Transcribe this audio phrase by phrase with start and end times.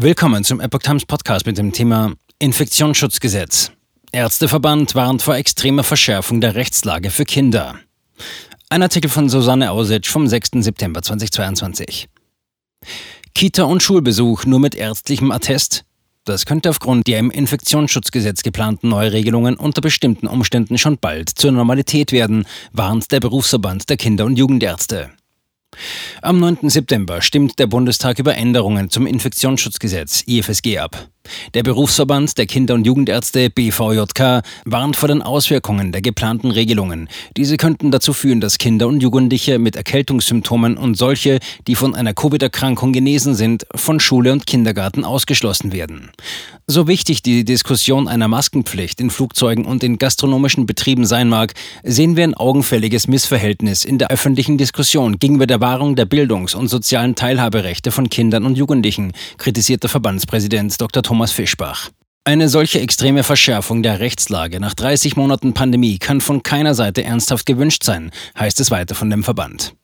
[0.00, 3.72] Willkommen zum Epoch Times Podcast mit dem Thema Infektionsschutzgesetz.
[4.12, 7.80] Ärzteverband warnt vor extremer Verschärfung der Rechtslage für Kinder.
[8.68, 10.50] Ein Artikel von Susanne Ausitsch vom 6.
[10.60, 12.08] September 2022.
[13.34, 15.84] Kita- und Schulbesuch nur mit ärztlichem Attest?
[16.24, 22.12] Das könnte aufgrund der im Infektionsschutzgesetz geplanten Neuregelungen unter bestimmten Umständen schon bald zur Normalität
[22.12, 25.10] werden, warnt der Berufsverband der Kinder- und Jugendärzte.
[26.20, 26.68] Am 9.
[26.68, 31.08] September stimmt der Bundestag über Änderungen zum Infektionsschutzgesetz IFSG ab.
[31.54, 37.08] Der Berufsverband der Kinder- und Jugendärzte BVJK warnt vor den Auswirkungen der geplanten Regelungen.
[37.36, 42.14] Diese könnten dazu führen, dass Kinder und Jugendliche mit Erkältungssymptomen und solche, die von einer
[42.14, 46.10] Covid-Erkrankung genesen sind, von Schule und Kindergarten ausgeschlossen werden.
[46.70, 52.14] So wichtig die Diskussion einer Maskenpflicht in Flugzeugen und in gastronomischen Betrieben sein mag, sehen
[52.14, 57.14] wir ein augenfälliges Missverhältnis in der öffentlichen Diskussion gegenüber der Wahrung der Bildungs- und sozialen
[57.14, 61.02] Teilhaberechte von Kindern und Jugendlichen, kritisiert der Verbandspräsident Dr.
[61.02, 61.90] Thomas Thomas Fischbach.
[62.22, 67.44] Eine solche extreme Verschärfung der Rechtslage nach 30 Monaten Pandemie kann von keiner Seite ernsthaft
[67.44, 69.74] gewünscht sein, heißt es weiter von dem Verband.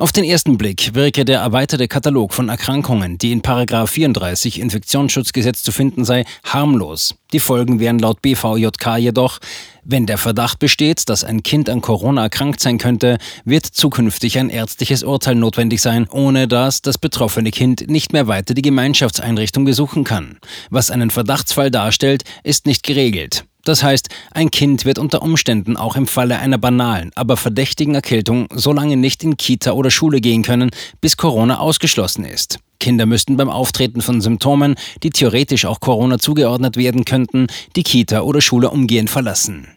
[0.00, 5.72] Auf den ersten Blick wirke der erweiterte Katalog von Erkrankungen, die in 34 Infektionsschutzgesetz zu
[5.72, 7.16] finden sei, harmlos.
[7.34, 9.40] Die Folgen wären laut BVJK jedoch,
[9.84, 14.48] wenn der Verdacht besteht, dass ein Kind an Corona erkrankt sein könnte, wird zukünftig ein
[14.48, 20.04] ärztliches Urteil notwendig sein, ohne dass das betroffene Kind nicht mehr weiter die Gemeinschaftseinrichtung besuchen
[20.04, 20.38] kann.
[20.70, 23.44] Was einen Verdachtsfall darstellt, ist nicht geregelt.
[23.64, 28.46] Das heißt, ein Kind wird unter Umständen auch im Falle einer banalen, aber verdächtigen Erkältung
[28.54, 32.58] so lange nicht in Kita oder Schule gehen können, bis Corona ausgeschlossen ist.
[32.78, 38.22] Kinder müssten beim Auftreten von Symptomen, die theoretisch auch Corona zugeordnet werden könnten, die Kita
[38.22, 39.68] oder Schule umgehend verlassen.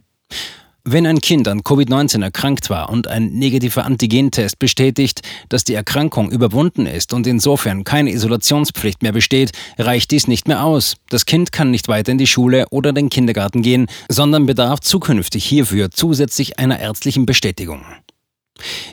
[0.86, 6.30] Wenn ein Kind an Covid-19 erkrankt war und ein negativer Antigentest bestätigt, dass die Erkrankung
[6.30, 10.96] überwunden ist und insofern keine Isolationspflicht mehr besteht, reicht dies nicht mehr aus.
[11.08, 15.46] Das Kind kann nicht weiter in die Schule oder den Kindergarten gehen, sondern bedarf zukünftig
[15.46, 17.86] hierfür zusätzlich einer ärztlichen Bestätigung.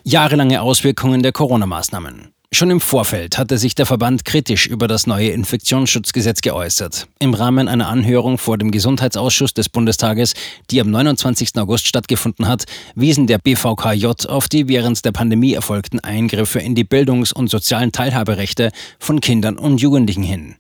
[0.05, 2.29] Jahrelange Auswirkungen der Corona-Maßnahmen.
[2.53, 7.07] Schon im Vorfeld hatte sich der Verband kritisch über das neue Infektionsschutzgesetz geäußert.
[7.21, 10.35] Im Rahmen einer Anhörung vor dem Gesundheitsausschuss des Bundestages,
[10.69, 11.57] die am 29.
[11.59, 12.65] August stattgefunden hat,
[12.97, 17.93] wiesen der BVKJ auf die während der Pandemie erfolgten Eingriffe in die Bildungs- und sozialen
[17.93, 20.57] Teilhaberechte von Kindern und Jugendlichen hin.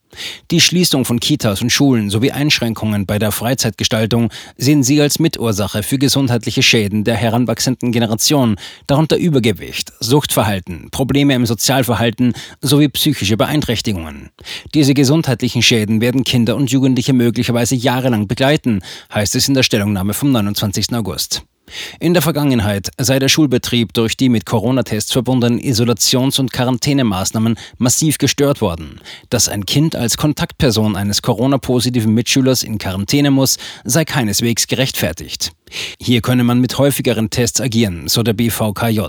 [0.50, 5.82] Die Schließung von Kitas und Schulen sowie Einschränkungen bei der Freizeitgestaltung sehen sie als Mitursache
[5.82, 8.56] für gesundheitliche Schäden der heranwachsenden Generation,
[8.86, 14.30] darunter Übergewicht, Suchtverhalten, Probleme im Sozialverhalten sowie psychische Beeinträchtigungen.
[14.74, 18.82] Diese gesundheitlichen Schäden werden Kinder und Jugendliche möglicherweise jahrelang begleiten,
[19.14, 20.92] heißt es in der Stellungnahme vom 29.
[20.94, 21.42] August.
[21.98, 28.18] In der Vergangenheit sei der Schulbetrieb durch die mit Corona-Tests verbundenen Isolations- und Quarantänemaßnahmen massiv
[28.18, 29.00] gestört worden.
[29.28, 35.52] Dass ein Kind als Kontaktperson eines Corona-positiven Mitschülers in Quarantäne muss, sei keineswegs gerechtfertigt.
[36.00, 39.00] Hier könne man mit häufigeren Tests agieren, so der BVKJ.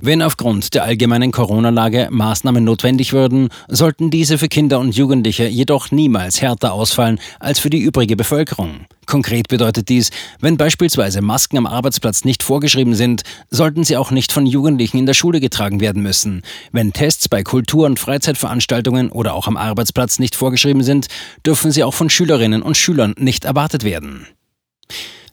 [0.00, 5.90] Wenn aufgrund der allgemeinen Corona-Lage Maßnahmen notwendig würden, sollten diese für Kinder und Jugendliche jedoch
[5.90, 8.86] niemals härter ausfallen als für die übrige Bevölkerung.
[9.06, 10.10] Konkret bedeutet dies,
[10.40, 15.06] wenn beispielsweise Masken am Arbeitsplatz nicht vorgeschrieben sind, sollten sie auch nicht von Jugendlichen in
[15.06, 16.42] der Schule getragen werden müssen.
[16.72, 21.08] Wenn Tests bei Kultur- und Freizeitveranstaltungen oder auch am Arbeitsplatz nicht vorgeschrieben sind,
[21.44, 24.26] dürfen sie auch von Schülerinnen und Schülern nicht erwartet werden.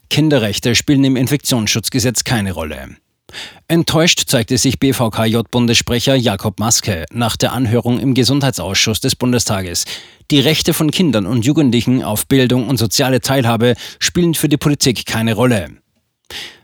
[0.09, 2.97] Kinderrechte spielen im Infektionsschutzgesetz keine Rolle.
[3.67, 9.85] Enttäuscht zeigte sich BVKJ-Bundessprecher Jakob Maske nach der Anhörung im Gesundheitsausschuss des Bundestages.
[10.29, 15.05] Die Rechte von Kindern und Jugendlichen auf Bildung und soziale Teilhabe spielen für die Politik
[15.05, 15.69] keine Rolle.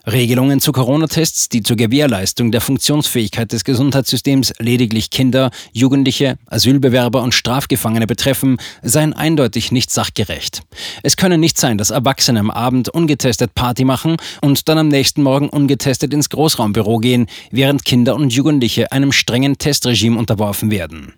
[0.09, 7.33] Regelungen zu Corona-Tests, die zur Gewährleistung der Funktionsfähigkeit des Gesundheitssystems lediglich Kinder, Jugendliche, Asylbewerber und
[7.33, 10.61] Strafgefangene betreffen, seien eindeutig nicht sachgerecht.
[11.03, 15.23] Es könne nicht sein, dass Erwachsene am Abend ungetestet Party machen und dann am nächsten
[15.23, 21.15] Morgen ungetestet ins Großraumbüro gehen, während Kinder und Jugendliche einem strengen Testregime unterworfen werden.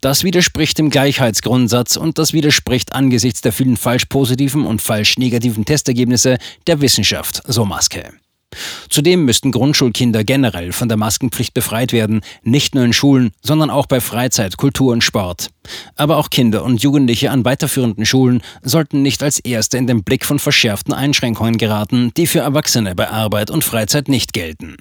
[0.00, 5.64] Das widerspricht dem Gleichheitsgrundsatz und das widerspricht angesichts der vielen falsch positiven und falsch negativen
[5.64, 8.12] Testergebnisse der Wissenschaft, so Maske.
[8.88, 13.86] Zudem müssten Grundschulkinder generell von der Maskenpflicht befreit werden, nicht nur in Schulen, sondern auch
[13.86, 15.50] bei Freizeit, Kultur und Sport.
[15.96, 20.24] Aber auch Kinder und Jugendliche an weiterführenden Schulen sollten nicht als Erste in den Blick
[20.24, 24.76] von verschärften Einschränkungen geraten, die für Erwachsene bei Arbeit und Freizeit nicht gelten.